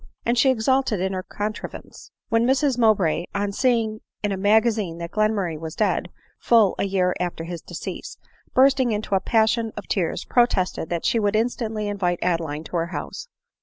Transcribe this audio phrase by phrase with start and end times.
[0.25, 4.97] And she exulted in her contrivance; when Mrs Mow bray, on seeing in a magazine
[4.97, 6.07] that Glenmurray was dead,
[6.49, 8.17] (lull a year after his decease,)
[8.55, 12.87] bursting into a passion of tears, protested that she would instantly invite Adeline to her
[12.87, 13.27] house.